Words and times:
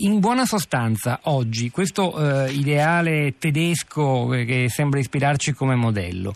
in 0.00 0.20
buona 0.20 0.44
sostanza, 0.44 1.20
oggi, 1.24 1.70
questo 1.70 2.14
eh, 2.16 2.52
ideale 2.52 3.34
tedesco 3.38 4.28
che 4.28 4.66
sembra 4.68 5.00
ispirarci 5.00 5.52
come 5.52 5.74
modello, 5.74 6.32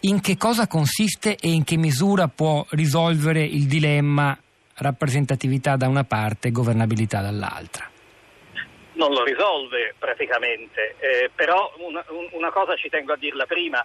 in 0.00 0.20
che 0.20 0.38
cosa 0.38 0.66
consiste 0.66 1.36
e 1.36 1.50
in 1.50 1.64
che 1.64 1.76
misura 1.76 2.28
può 2.28 2.64
risolvere 2.70 3.42
il 3.42 3.66
dilemma 3.66 4.38
rappresentatività 4.76 5.76
da 5.76 5.88
una 5.88 6.04
parte 6.04 6.48
e 6.48 6.52
governabilità 6.52 7.20
dall'altra? 7.20 7.90
Non 8.94 9.12
lo 9.12 9.24
risolve 9.24 9.94
praticamente, 9.98 10.94
eh, 10.98 11.30
però 11.34 11.70
una, 11.78 12.02
una 12.32 12.50
cosa 12.50 12.76
ci 12.76 12.88
tengo 12.88 13.12
a 13.12 13.16
dirla 13.16 13.44
prima. 13.44 13.84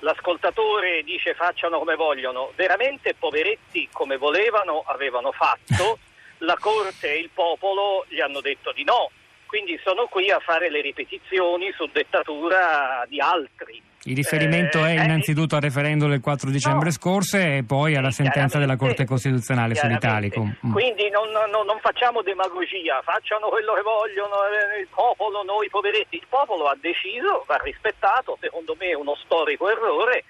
L'ascoltatore 0.00 1.02
dice 1.02 1.34
facciano 1.34 1.78
come 1.78 1.96
vogliono, 1.96 2.52
veramente 2.54 3.14
poveretti 3.18 3.88
come 3.90 4.16
volevano 4.16 4.84
avevano 4.86 5.32
fatto 5.32 5.98
la 6.38 6.56
Corte 6.58 7.12
e 7.12 7.18
il 7.18 7.30
popolo 7.32 8.04
gli 8.08 8.20
hanno 8.20 8.40
detto 8.40 8.72
di 8.72 8.84
no, 8.84 9.10
quindi 9.46 9.78
sono 9.82 10.06
qui 10.06 10.30
a 10.30 10.38
fare 10.38 10.70
le 10.70 10.80
ripetizioni 10.80 11.72
su 11.72 11.88
dettatura 11.92 13.04
di 13.08 13.20
altri. 13.20 13.82
Il 14.04 14.14
riferimento 14.14 14.78
eh, 14.84 14.94
è 14.94 15.02
innanzitutto 15.04 15.56
al 15.56 15.60
referendum 15.60 16.08
del 16.08 16.20
4 16.20 16.50
dicembre 16.50 16.86
no, 16.86 16.92
scorso 16.92 17.36
e 17.36 17.64
poi 17.66 17.96
alla 17.96 18.12
sentenza 18.12 18.58
della 18.58 18.76
Corte 18.76 19.04
Costituzionale 19.04 19.74
sull'Italicum. 19.74 20.56
Mm. 20.66 20.72
Quindi 20.72 21.10
non, 21.10 21.28
non, 21.30 21.50
non, 21.50 21.78
facciamo 21.80 22.22
demagogia, 22.22 23.02
facciano 23.02 23.48
quello 23.48 23.74
che 23.74 23.82
vogliono, 23.82 24.34
eh, 24.46 24.80
il 24.80 24.88
popolo, 24.94 25.42
noi 25.42 25.68
poveretti. 25.68 26.16
Il 26.16 26.26
popolo 26.28 26.68
ha 26.68 26.76
deciso, 26.80 27.44
va 27.46 27.60
rispettato, 27.62 28.38
secondo 28.40 28.76
me 28.78 28.90
è 28.90 28.94
uno 28.94 29.16
storico 29.16 29.68
errore 29.68 30.18
eh, 30.18 30.24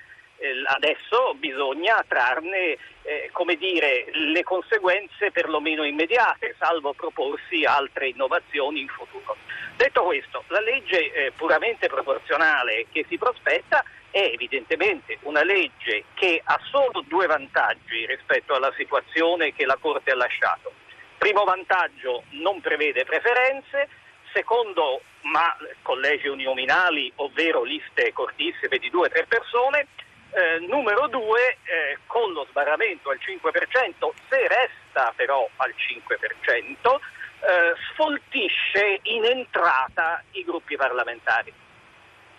adesso 0.67 1.35
bisogna 1.35 2.05
trarne 2.07 2.77
eh, 3.03 3.31
come 3.33 3.57
dire, 3.57 4.07
le 4.13 4.43
conseguenze 4.43 5.31
perlomeno 5.31 5.85
immediate, 5.85 6.55
salvo 6.59 6.93
proporsi 6.93 7.65
altre 7.65 8.09
innovazioni 8.09 8.81
in 8.81 8.89
futuro. 8.89 9.37
Detto 9.77 10.03
questo, 10.05 10.45
la 10.49 10.61
legge 10.61 11.13
eh, 11.13 11.33
puramente 11.33 11.89
proporzionale 11.89 12.87
che 12.91 13.05
si 13.09 13.17
prospetta 13.17 13.83
è 14.11 14.31
evidentemente 14.33 15.19
una 15.23 15.43
legge 15.43 16.05
che 16.15 16.41
ha 16.45 16.59
solo 16.71 17.05
due 17.07 17.27
vantaggi 17.27 18.07
rispetto 18.07 18.55
alla 18.55 18.73
situazione 18.77 19.53
che 19.53 19.67
la 19.67 19.77
Corte 19.81 20.11
ha 20.11 20.17
lasciato. 20.17 20.73
Primo 21.19 21.45
vantaggio, 21.45 22.25
non 22.31 22.61
prevede 22.61 23.05
preferenze. 23.05 23.89
Secondo, 24.33 25.01
ma 25.23 25.57
collegi 25.83 26.29
uninominali, 26.29 27.11
ovvero 27.17 27.63
liste 27.63 28.13
cortissime 28.13 28.79
di 28.79 28.91
due 28.91 29.07
o 29.07 29.11
tre 29.11 29.25
persone. 29.27 29.87
Eh, 30.31 30.59
numero 30.67 31.09
due, 31.09 31.57
eh, 31.65 31.99
con 32.07 32.33
lo 32.33 32.47
sbarramento 32.51 33.11
al 33.11 33.19
5%, 33.19 34.13
se 34.29 34.47
resta 34.47 35.13
però 35.17 35.49
al 35.57 35.73
5%, 35.75 37.01
eh, 37.41 37.75
sfoltisce 37.93 39.01
in 39.03 39.25
entrata 39.25 40.23
i 40.33 40.45
gruppi 40.45 40.77
parlamentari 40.77 41.53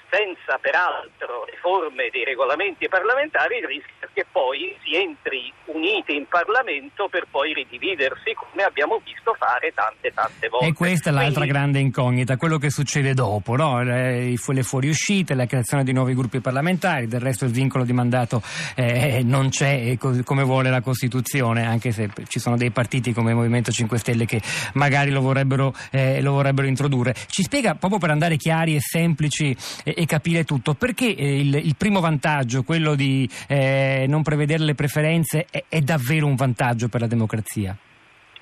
senza 0.09 0.57
peraltro 0.59 1.45
riforme 1.45 2.09
dei 2.11 2.23
regolamenti 2.23 2.87
parlamentari, 2.87 3.65
rischia 3.65 4.09
che 4.13 4.25
poi 4.31 4.75
si 4.83 4.95
entri 4.95 5.51
uniti 5.65 6.15
in 6.15 6.27
Parlamento 6.27 7.07
per 7.09 7.27
poi 7.29 7.53
ridividersi, 7.53 8.33
come 8.33 8.63
abbiamo 8.63 8.99
visto 9.03 9.35
fare 9.37 9.71
tante 9.73 10.11
tante 10.13 10.49
volte. 10.49 10.67
E 10.67 10.73
questa 10.73 11.09
è 11.09 11.13
l'altra 11.13 11.41
Quindi... 11.41 11.51
grande 11.51 11.79
incognita, 11.79 12.37
quello 12.37 12.57
che 12.57 12.69
succede 12.69 13.13
dopo, 13.13 13.55
no? 13.55 13.83
le, 13.83 14.33
le 14.35 14.63
fuoriuscite, 14.63 15.35
la 15.35 15.45
creazione 15.45 15.83
di 15.83 15.93
nuovi 15.93 16.13
gruppi 16.13 16.39
parlamentari, 16.39 17.07
del 17.07 17.21
resto 17.21 17.45
il 17.45 17.51
vincolo 17.51 17.83
di 17.83 17.93
mandato 17.93 18.41
eh, 18.75 19.21
non 19.23 19.49
c'è 19.49 19.97
come 19.97 20.43
vuole 20.43 20.69
la 20.69 20.81
Costituzione, 20.81 21.65
anche 21.65 21.91
se 21.91 22.09
ci 22.27 22.39
sono 22.39 22.57
dei 22.57 22.71
partiti 22.71 23.13
come 23.13 23.31
il 23.31 23.35
Movimento 23.35 23.71
5 23.71 23.97
Stelle 23.97 24.25
che 24.25 24.41
magari 24.73 25.11
lo 25.11 25.21
vorrebbero, 25.21 25.73
eh, 25.91 26.21
lo 26.21 26.33
vorrebbero 26.33 26.67
introdurre. 26.67 27.15
Ci 27.27 27.43
spiega, 27.43 27.75
proprio 27.75 27.99
per 27.99 28.09
andare 28.09 28.37
chiari 28.37 28.75
e 28.75 28.79
semplici, 28.81 29.55
eh, 29.83 29.98
e 29.99 30.05
capire 30.05 30.45
tutto. 30.45 30.75
Perché 30.75 31.13
eh, 31.13 31.39
il, 31.41 31.55
il, 31.55 31.75
primo 31.75 31.99
vantaggio, 31.99 32.63
quello 32.63 32.95
di 32.95 33.29
eh, 33.49 34.05
non 34.07 34.23
prevedere 34.23 34.63
le 34.63 34.73
preferenze, 34.73 35.45
è, 35.51 35.65
è 35.67 35.81
davvero 35.81 36.25
un 36.25 36.35
vantaggio 36.35 36.87
per 36.87 37.01
la 37.01 37.07
democrazia? 37.07 37.75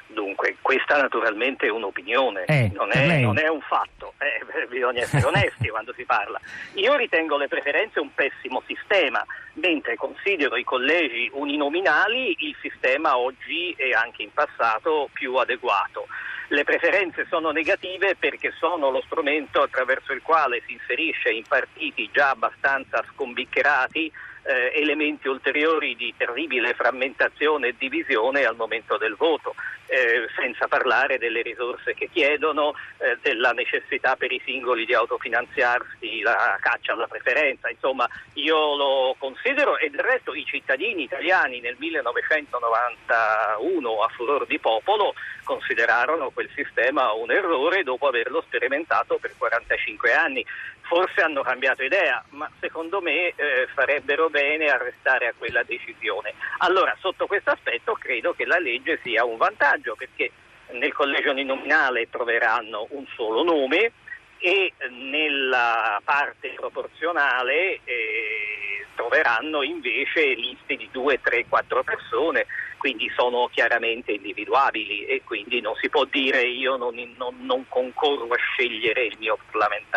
Dunque, 0.06 0.58
questa 0.62 1.02
naturalmente 1.02 1.66
è 1.66 1.72
un'opinione, 1.72 2.46
eh, 2.46 2.72
non, 2.76 2.90
è, 2.92 3.22
non, 3.22 3.40
è, 3.40 3.48
un 3.48 3.62
fatto, 3.62 4.14
eh, 4.20 4.68
bisogna 4.68 5.02
essere 5.02 5.26
onesti 5.26 5.70
quando 5.70 5.94
si 5.98 6.04
parla. 6.04 6.40
Io 6.76 6.96
ritengo 6.96 7.38
le 7.38 7.48
preferenze 7.48 8.00
un 8.00 8.14
pessimo 8.14 8.62
sistema, 8.68 9.26
mentre 9.54 9.96
considero 9.96 10.58
i 10.58 10.64
collegi 10.64 11.28
uninominali 11.34 12.36
il 12.38 12.56
sistema 12.62 13.18
oggi 13.18 13.74
e 13.78 13.94
anche 13.94 14.22
in 14.22 14.32
passato 14.32 15.10
più 15.12 15.34
adeguato. 15.36 16.06
Le 16.50 16.64
preferenze 16.64 17.26
sono 17.30 17.52
negative 17.52 18.16
perché 18.16 18.54
sono 18.58 18.90
lo 18.90 19.02
strumento 19.06 19.62
attraverso 19.62 20.14
il 20.14 20.22
quale 20.22 20.62
si 20.66 20.74
inserisce 20.74 21.30
in 21.30 21.44
partiti 21.44 22.10
già 22.14 22.30
abbastanza 22.30 23.04
scombiccherati 23.12 24.10
eh, 24.48 24.72
elementi 24.76 25.28
ulteriori 25.28 25.96
di 25.96 26.14
terribile 26.16 26.74
frammentazione 26.74 27.68
e 27.68 27.76
divisione 27.78 28.46
al 28.46 28.56
momento 28.56 28.98
del 28.98 29.16
voto, 29.16 29.54
eh, 29.88 30.28
senza 30.36 30.68
parlare 30.68 31.18
delle 31.18 31.42
risorse 31.42 31.94
che 31.94 32.10
chiedono, 32.12 32.74
eh, 32.98 33.18
della 33.22 33.52
necessità 33.52 34.16
per 34.16 34.32
i 34.32 34.42
singoli 34.46 34.86
di 34.86 34.94
autofinanziarsi, 34.94 36.22
la 36.22 36.58
caccia 36.62 36.94
alla 36.94 37.08
preferenza, 37.08 37.70
insomma 37.70 38.08
io 38.34 38.76
lo 38.76 39.16
considero 39.18 39.78
e 39.78 39.90
del 39.90 40.00
resto 40.00 40.34
i 40.34 40.46
cittadini 40.46 41.04
italiani 41.04 41.60
nel 41.60 41.76
1991 41.78 44.02
a 44.02 44.08
furor 44.10 44.46
di 44.46 44.60
popolo 44.60 45.14
considerarono 45.44 46.30
quel 46.30 46.50
sistema 46.54 47.12
un 47.14 47.32
errore 47.32 47.82
dopo 47.84 48.08
averlo 48.08 48.44
sperimentato 48.46 49.18
per 49.18 49.34
45 49.38 50.14
anni 50.14 50.46
forse 50.88 51.22
hanno 51.22 51.42
cambiato 51.42 51.84
idea, 51.84 52.24
ma 52.30 52.50
secondo 52.60 53.02
me 53.02 53.34
eh, 53.36 53.68
farebbero 53.74 54.30
bene 54.30 54.70
a 54.70 54.78
restare 54.78 55.28
a 55.28 55.34
quella 55.38 55.64
decisione. 55.64 56.34
Allora, 56.60 56.96
sotto 57.00 57.28
questo 57.28 57.52
aspetto 57.52 57.94
credo 57.94 58.34
che 58.34 58.46
la 58.46 58.58
legge 58.58 59.00
sia 59.04 59.26
un 59.26 59.38
vantaggio 59.38 59.96
perché 59.96 60.32
nel 60.72 60.94
collegio 60.94 61.32
uninominale 61.32 62.10
troveranno 62.10 62.88
un 62.92 63.06
solo 63.16 63.44
nome 63.44 63.92
e 64.40 64.74
nella 64.90 66.00
parte 66.04 66.54
proporzionale 66.56 67.80
eh, 67.84 68.86
troveranno 68.96 69.64
invece 69.64 70.34
liste 70.34 70.76
di 70.76 70.90
due, 70.92 71.20
tre, 71.22 71.46
quattro 71.48 71.84
persone, 71.84 72.46
quindi 72.78 73.12
sono 73.16 73.50
chiaramente 73.52 74.12
individuabili 74.12 75.06
e 75.06 75.22
quindi 75.24 75.62
non 75.62 75.76
si 75.76 75.90
può 75.90 76.04
dire 76.06 76.42
io 76.42 76.78
non, 76.78 76.96
non, 77.18 77.36
non 77.42 77.66
concorro 77.68 78.28
a 78.34 78.38
scegliere 78.38 79.06
il 79.06 79.16
mio 79.20 79.38
parlamentare. 79.50 79.97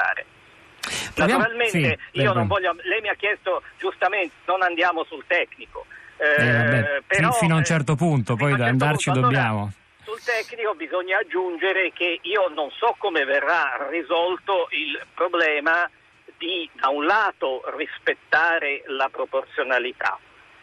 Naturalmente 1.26 1.98
sì, 2.12 2.20
io 2.20 2.32
non 2.32 2.46
voglio, 2.46 2.74
lei 2.82 3.00
mi 3.00 3.08
ha 3.08 3.14
chiesto 3.14 3.62
giustamente 3.78 4.34
non 4.46 4.62
andiamo 4.62 5.04
sul 5.04 5.24
tecnico. 5.26 5.86
Eh, 6.16 6.26
eh, 6.26 7.02
però, 7.06 7.32
fino 7.32 7.54
a 7.54 7.58
un 7.58 7.64
certo 7.64 7.94
punto, 7.94 8.36
poi 8.36 8.50
certo 8.50 8.64
andarci 8.64 9.10
punto. 9.10 9.26
dobbiamo. 9.26 9.58
Allora, 9.58 9.72
sul 10.04 10.20
tecnico 10.22 10.74
bisogna 10.74 11.18
aggiungere 11.18 11.92
che 11.92 12.18
io 12.22 12.48
non 12.48 12.70
so 12.72 12.94
come 12.98 13.24
verrà 13.24 13.86
risolto 13.90 14.68
il 14.70 15.00
problema 15.14 15.88
di 16.36 16.68
da 16.72 16.88
un 16.88 17.04
lato 17.04 17.62
rispettare 17.76 18.82
la 18.86 19.08
proporzionalità, 19.10 20.18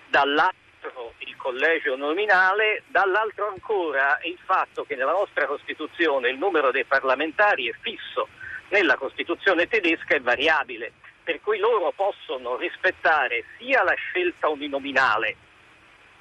dall'altro 0.08 1.14
il 1.20 1.36
collegio 1.38 1.96
nominale, 1.96 2.84
dall'altro 2.88 3.48
ancora 3.50 4.20
il 4.24 4.38
fatto 4.44 4.86
che 4.86 4.96
nella 4.96 5.12
nostra 5.12 5.46
Costituzione 5.46 6.30
il 6.30 6.38
numero 6.38 6.72
dei 6.72 6.86
parlamentari 6.86 7.70
è 7.70 7.76
fisso 7.80 8.28
nella 8.70 8.96
Costituzione 8.96 9.68
tedesca 9.68 10.16
è 10.16 10.22
variabile, 10.22 10.92
per 11.24 11.40
cui 11.42 11.58
loro 11.58 11.92
possono 11.96 12.58
rispettare 12.58 13.44
sia 13.58 13.84
la 13.84 13.94
scelta 13.94 14.50
uninominale, 14.50 15.36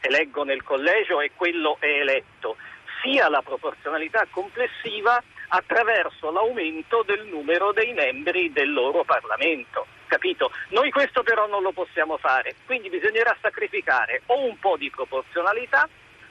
eleggo 0.01 0.45
nel 0.45 0.63
collegio 0.63 1.21
e 1.21 1.33
quello 1.35 1.77
è 1.81 1.87
eletto, 1.87 2.57
sia 3.03 3.29
la 3.29 3.43
proporzionalità 3.43 4.27
complessiva 4.31 5.23
attraverso 5.49 6.31
l'aumento 6.31 7.03
del 7.05 7.25
numero 7.27 7.73
dei 7.73 7.93
membri 7.93 8.53
del 8.53 8.73
loro 8.73 9.05
Parlamento. 9.05 9.87
Capito? 10.07 10.53
Noi 10.69 10.91
questo 10.91 11.23
però 11.23 11.47
non 11.47 11.63
lo 11.63 11.73
possiamo 11.73 12.17
fare, 12.17 12.55
quindi 12.65 12.89
bisognerà 12.89 13.37
sacrificare 13.41 14.23
o 14.27 14.45
un 14.45 14.59
po' 14.59 14.77
di 14.77 14.91
proporzionalità 14.91 15.89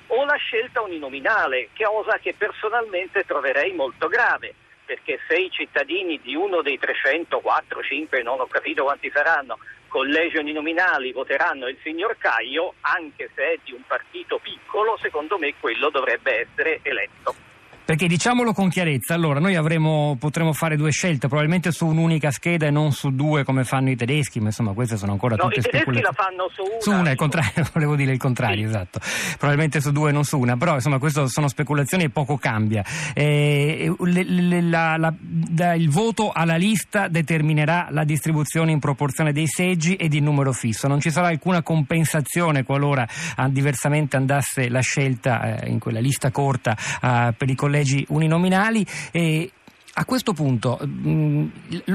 o 0.07 0.23
la 0.23 0.35
scelta 0.35 0.81
uninominale, 0.81 1.69
cosa 1.77 2.17
che 2.19 2.33
personalmente 2.37 3.25
troverei 3.25 3.73
molto 3.73 4.07
grave 4.07 4.53
perché 4.85 5.19
se 5.27 5.35
i 5.35 5.49
cittadini 5.49 6.19
di 6.21 6.35
uno 6.35 6.61
dei 6.61 6.77
300, 6.77 7.39
4, 7.39 7.81
5, 7.81 8.21
non 8.21 8.39
ho 8.39 8.47
capito 8.47 8.83
quanti 8.83 9.09
saranno, 9.13 9.57
collegi 9.87 10.37
uninominali 10.37 11.11
voteranno 11.11 11.67
il 11.67 11.77
signor 11.81 12.17
Caio, 12.17 12.73
anche 12.81 13.29
se 13.33 13.53
è 13.53 13.59
di 13.63 13.71
un 13.71 13.81
partito 13.87 14.39
piccolo, 14.39 14.97
secondo 15.01 15.37
me 15.37 15.53
quello 15.59 15.89
dovrebbe 15.89 16.41
essere 16.41 16.79
eletto. 16.83 17.44
Perché 17.85 18.07
diciamolo 18.07 18.51
con 18.51 18.69
chiarezza, 18.69 19.13
allora 19.13 19.39
noi 19.39 19.53
avremo, 19.53 20.17
potremo 20.19 20.53
fare 20.53 20.75
due 20.75 20.89
scelte, 20.89 21.27
probabilmente 21.27 21.71
su 21.71 21.85
un'unica 21.85 22.31
scheda 22.31 22.65
e 22.65 22.71
non 22.71 22.91
su 22.91 23.11
due 23.11 23.43
come 23.43 23.63
fanno 23.63 23.91
i 23.91 23.95
tedeschi, 23.95 24.39
ma 24.39 24.47
insomma 24.47 24.73
queste 24.73 24.97
sono 24.97 25.11
ancora 25.11 25.35
no, 25.35 25.43
tutte 25.43 25.61
speculazioni. 25.61 25.99
I 25.99 26.01
tedeschi 26.01 26.17
la 26.17 26.23
fanno 26.23 26.49
su 26.51 26.61
una. 26.63 26.81
Su 26.81 26.91
una, 26.91 27.11
il 27.11 27.15
contrario, 27.15 27.69
volevo 27.73 27.95
dire 27.95 28.11
il 28.11 28.17
contrario, 28.17 28.63
sì. 28.63 28.75
esatto. 28.75 28.99
Probabilmente 29.37 29.81
su 29.81 29.91
due 29.91 30.09
e 30.09 30.13
non 30.13 30.23
su 30.23 30.39
una, 30.39 30.57
però 30.57 30.73
insomma 30.73 30.97
queste 30.97 31.27
sono 31.27 31.47
speculazioni 31.47 32.05
e 32.05 32.09
poco 32.09 32.37
cambia. 32.37 32.83
Eh, 33.13 33.93
le, 33.99 34.23
le, 34.23 34.61
la, 34.61 34.97
la, 34.97 35.13
da, 35.19 35.75
il 35.75 35.91
voto 35.91 36.31
alla 36.31 36.55
lista 36.55 37.07
determinerà 37.07 37.89
la 37.91 38.03
distribuzione 38.03 38.71
in 38.71 38.79
proporzione 38.79 39.31
dei 39.31 39.45
seggi 39.45 39.93
ed 39.93 40.15
il 40.15 40.23
numero 40.23 40.53
fisso, 40.53 40.87
non 40.87 40.99
ci 40.99 41.11
sarà 41.11 41.27
alcuna 41.27 41.61
compensazione 41.61 42.63
qualora 42.63 43.07
ah, 43.35 43.47
diversamente 43.47 44.17
andasse 44.17 44.69
la 44.69 44.81
scelta 44.81 45.59
eh, 45.59 45.69
in 45.69 45.77
quella 45.77 45.99
lista 45.99 46.31
corta 46.31 46.75
eh, 46.99 47.31
per 47.37 47.47
i 47.47 47.53
collegi 47.53 47.73
collegi 47.75 48.05
uninominali. 48.09 48.85
E 49.11 49.51
a 49.97 50.05
questo 50.05 50.33
punto 50.33 50.77
mh, 50.77 51.45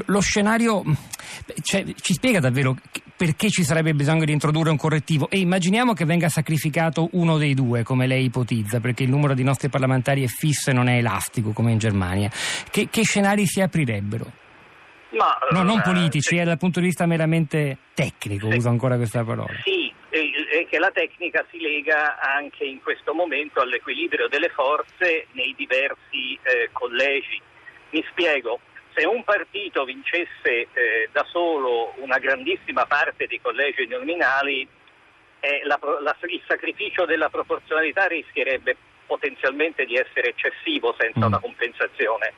lo 0.06 0.20
scenario 0.20 0.82
cioè, 1.62 1.84
ci 2.00 2.14
spiega 2.14 2.40
davvero 2.40 2.74
perché 3.14 3.50
ci 3.50 3.62
sarebbe 3.62 3.92
bisogno 3.92 4.24
di 4.24 4.32
introdurre 4.32 4.70
un 4.70 4.78
correttivo 4.78 5.28
e 5.28 5.38
immaginiamo 5.38 5.92
che 5.92 6.06
venga 6.06 6.30
sacrificato 6.30 7.10
uno 7.12 7.36
dei 7.36 7.52
due, 7.52 7.82
come 7.82 8.06
lei 8.06 8.24
ipotizza, 8.24 8.80
perché 8.80 9.02
il 9.02 9.10
numero 9.10 9.34
di 9.34 9.42
nostri 9.42 9.68
parlamentari 9.68 10.24
è 10.24 10.26
fisso 10.26 10.70
e 10.70 10.72
non 10.72 10.88
è 10.88 10.96
elastico 10.96 11.52
come 11.52 11.72
in 11.72 11.78
Germania. 11.78 12.30
Che, 12.70 12.88
che 12.88 13.02
scenari 13.02 13.44
si 13.46 13.60
aprirebbero? 13.60 14.32
Ma, 15.10 15.36
no, 15.50 15.62
non 15.62 15.80
eh, 15.80 15.82
politici, 15.82 16.36
eh, 16.36 16.44
dal 16.44 16.56
punto 16.56 16.80
di 16.80 16.86
vista 16.86 17.04
meramente 17.04 17.76
tecnico, 17.94 18.48
sì, 18.50 18.56
uso 18.56 18.68
ancora 18.68 18.96
questa 18.96 19.24
parola. 19.24 19.52
Sì, 19.64 19.79
è 20.60 20.66
che 20.66 20.78
la 20.78 20.90
tecnica 20.90 21.44
si 21.50 21.60
lega 21.60 22.18
anche 22.18 22.64
in 22.64 22.82
questo 22.82 23.14
momento 23.14 23.60
all'equilibrio 23.60 24.28
delle 24.28 24.48
forze 24.48 25.26
nei 25.32 25.54
diversi 25.56 26.38
eh, 26.42 26.70
collegi. 26.72 27.40
Mi 27.90 28.04
spiego, 28.10 28.60
se 28.94 29.06
un 29.06 29.24
partito 29.24 29.84
vincesse 29.84 30.68
eh, 30.72 31.08
da 31.12 31.24
solo 31.24 31.94
una 31.96 32.18
grandissima 32.18 32.86
parte 32.86 33.26
dei 33.26 33.40
collegi 33.40 33.86
nominali, 33.86 34.66
eh, 35.40 35.62
la, 35.64 35.78
la, 36.00 36.16
il 36.22 36.42
sacrificio 36.46 37.04
della 37.06 37.28
proporzionalità 37.28 38.06
rischierebbe 38.06 38.76
potenzialmente 39.06 39.84
di 39.86 39.96
essere 39.96 40.28
eccessivo 40.28 40.94
senza 40.96 41.20
mm. 41.20 41.26
una 41.26 41.38
compensazione. 41.40 42.34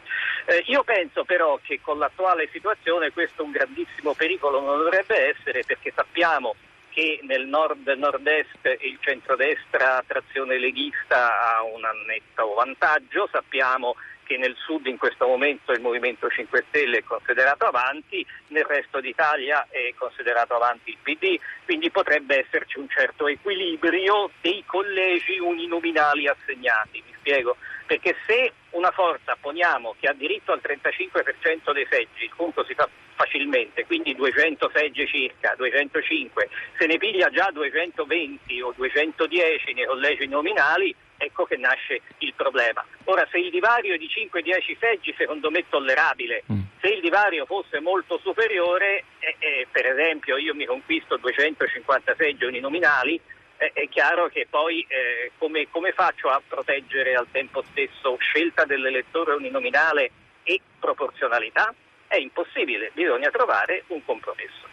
Eh, 0.47 0.65
io 0.67 0.83
penso 0.85 1.25
però 1.25 1.59
che 1.63 1.81
con 1.83 1.99
l'attuale 1.99 2.49
situazione 2.51 3.13
questo 3.13 3.45
un 3.45 3.51
grandissimo 3.51 4.15
pericolo 4.15 4.61
non 4.61 4.79
dovrebbe 4.79 5.35
essere 5.37 5.65
perché 5.65 5.93
sappiamo 5.95 6.55
che 6.93 7.21
nel 7.23 7.47
nord-nord-est 7.47 8.77
il 8.81 8.99
centrodestra 9.01 9.97
a 9.97 10.05
trazione 10.07 10.59
leghista 10.59 11.57
ha 11.57 11.63
un 11.63 11.83
netto 12.07 12.55
vantaggio, 12.55 13.29
sappiamo 13.33 13.95
che 14.33 14.39
nel 14.39 14.57
sud 14.57 14.87
in 14.87 14.97
questo 14.97 15.27
momento 15.27 15.73
il 15.73 15.83
Movimento 15.83 16.31
5 16.31 16.65
Stelle 16.69 16.99
è 16.99 17.05
considerato 17.05 17.67
avanti, 17.67 18.25
nel 18.49 18.65
resto 18.65 18.99
d'Italia 18.99 19.67
è 19.69 19.93
considerato 19.95 20.55
avanti 20.55 20.89
il 20.91 20.97
PD, 21.03 21.39
quindi 21.67 21.91
potrebbe 21.91 22.39
esserci 22.39 22.79
un 22.79 22.89
certo 22.89 23.27
equilibrio 23.27 24.31
dei 24.41 24.65
collegi 24.65 25.39
uninominali 25.39 26.29
assegnati. 26.29 27.03
Mi 27.05 27.15
spiego? 27.19 27.57
Perché 27.85 28.17
se 28.27 28.53
una 28.71 28.91
forza 28.91 29.37
poniamo 29.39 29.97
che 30.01 30.09
ha 30.09 30.15
diritto 30.15 30.53
al 30.53 30.63
35% 30.63 31.75
dei 31.75 31.87
seggi, 31.91 32.25
il 32.25 32.33
punto 32.35 32.65
si 32.65 32.73
fa 32.73 32.89
facilmente, 33.15 33.85
quindi 33.85 34.15
200 34.15 34.71
seggi 34.73 35.07
circa, 35.09 35.55
205, 35.59 36.49
se 36.79 36.87
ne 36.87 36.97
piglia 36.97 37.29
già 37.29 37.51
220 37.53 38.63
o 38.63 38.73
210 38.75 39.75
nei 39.75 39.85
collegi 39.85 40.27
nominali, 40.27 40.95
ecco 41.23 41.45
che 41.45 41.57
nasce 41.57 42.01
il 42.19 42.35
problema. 42.35 42.85
Ora, 43.05 43.27
se 43.31 43.39
il 43.39 43.51
divario 43.51 43.95
è 43.95 43.99
di 43.99 44.09
5-10 44.09 44.77
seggi, 44.79 45.15
secondo 45.17 45.51
me 45.51 45.61
è 45.61 45.65
tollerabile. 45.69 46.43
Mm. 46.53 46.61
Se 46.81 46.89
il 46.89 47.01
divario 47.01 47.47
fosse 47.47 47.81
molto 47.81 48.19
superiore, 48.19 49.05
eh, 49.21 49.37
eh, 49.39 49.67
per 49.71 49.87
esempio 49.87 50.37
io 50.37 50.55
mi 50.55 50.67
conquisto 50.67 51.17
250 51.17 52.15
seggi 52.17 52.45
uninominali, 52.45 53.21
eh, 53.57 53.71
è 53.73 53.89
chiaro 53.89 54.29
che 54.29 54.47
poi 54.51 54.85
eh, 54.89 55.31
come, 55.39 55.69
come 55.71 55.93
faccio 55.93 56.29
a 56.29 56.43
proteggere 56.47 57.15
al 57.15 57.29
tempo 57.31 57.63
stesso 57.71 58.17
scelta 58.19 58.65
dell'elettore 58.65 59.35
uninominale 59.35 60.11
e 60.43 60.61
proporzionalità? 60.81 61.73
È 62.09 62.17
impossibile, 62.17 62.91
bisogna 62.93 63.31
trovare 63.31 63.85
un 63.89 64.05
compromesso. 64.05 64.71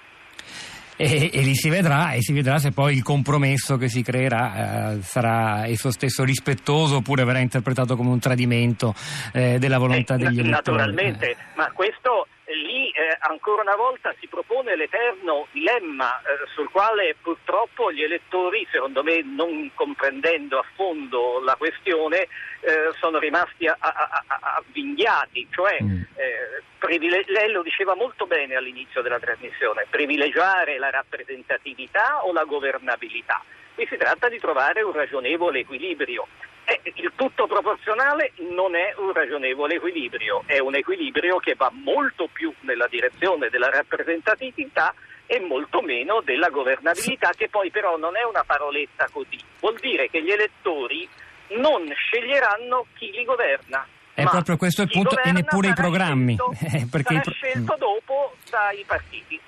E, 1.02 1.30
e, 1.32 1.42
lì 1.44 1.56
si 1.56 1.70
vedrà, 1.70 2.12
e 2.12 2.22
si 2.22 2.34
vedrà 2.34 2.58
se 2.58 2.72
poi 2.72 2.94
il 2.94 3.04
compromesso 3.04 3.78
che 3.78 3.88
si 3.88 4.02
creerà 4.02 4.96
eh, 4.96 5.02
sarà 5.02 5.66
esso 5.66 5.92
stesso 5.92 6.26
rispettoso 6.26 6.98
oppure 6.98 7.24
verrà 7.24 7.40
interpretato 7.40 7.96
come 7.96 8.10
un 8.10 8.20
tradimento 8.20 8.94
eh, 9.32 9.60
della 9.60 9.78
volontà 9.78 10.16
eh, 10.16 10.18
degli 10.18 10.40
elettori. 10.40 10.50
Naturalmente, 10.50 11.38
ma 11.56 11.72
questo 11.72 12.28
lì 12.54 12.90
eh, 12.90 13.18
ancora 13.20 13.62
una 13.62 13.76
volta 13.76 14.14
si 14.20 14.28
propone 14.28 14.76
l'eterno 14.76 15.48
dilemma 15.52 16.20
eh, 16.20 16.48
sul 16.54 16.70
quale 16.70 17.16
purtroppo 17.22 17.92
gli 17.92 18.04
elettori, 18.04 18.68
secondo 18.72 19.04
me 19.04 19.22
non 19.24 19.72
comprendendo 19.74 20.60
a 20.60 20.66
fondo 20.76 21.40
la 21.44 21.56
questione, 21.56 22.28
eh, 22.62 22.92
sono 23.00 23.20
rimasti 23.20 23.68
avvinghiati, 23.68 25.48
cioè 25.52 25.78
mm. 25.82 26.02
Eh, 26.20 26.64
privile- 26.78 27.24
lei 27.28 27.50
lo 27.50 27.62
diceva 27.62 27.96
molto 27.96 28.26
bene 28.26 28.56
all'inizio 28.56 29.02
della 29.02 29.20
trasmissione, 29.20 29.86
privilegiare 29.90 30.78
la 30.78 30.90
rappresentatività 30.90 32.26
o 32.26 32.34
la 32.34 32.44
governabilità. 32.44 33.42
Qui 33.74 33.88
si 33.88 33.96
tratta 33.96 34.28
di 34.28 34.38
trovare 34.40 34.82
un 34.82 34.92
ragionevole 34.92 35.60
equilibrio. 35.60 36.28
Eh, 36.70 36.94
il 36.98 37.12
tutto 37.16 37.48
proporzionale 37.48 38.34
non 38.54 38.76
è 38.76 38.94
un 38.98 39.12
ragionevole 39.12 39.76
equilibrio, 39.76 40.44
è 40.46 40.60
un 40.60 40.76
equilibrio 40.76 41.38
che 41.38 41.56
va 41.56 41.72
molto 41.74 42.30
più 42.32 42.54
nella 42.62 42.86
direzione 42.88 43.50
della 43.50 43.72
rappresentatività 43.72 44.94
e 45.26 45.40
molto 45.40 45.82
meno 45.82 46.22
della 46.22 46.50
governabilità, 46.50 47.32
che 47.36 47.50
poi 47.50 47.72
però 47.72 47.98
non 47.98 48.16
è 48.16 48.24
una 48.24 48.44
paroletta 48.44 49.08
così. 49.12 49.40
Vuol 49.60 49.78
dire 49.80 50.10
che 50.10 50.22
gli 50.22 50.30
elettori 50.30 51.10
non 51.58 51.92
sceglieranno 51.92 52.86
chi 52.94 53.10
li 53.12 53.26
governa. 53.26 53.88
È 54.14 54.24
proprio 54.26 54.58
questo 54.58 54.84
il 54.84 54.90
punto, 54.90 55.18
e 55.18 55.32
neppure 55.32 55.70
i 55.70 55.74
programmi. 55.74 56.36
Scelto, 56.36 56.54
eh, 56.78 56.88
perché 56.92 57.16
sarà 57.16 57.32
scelto 57.32 57.76
dopo 57.80 58.36
dai 58.50 58.84
partiti. 58.86 59.40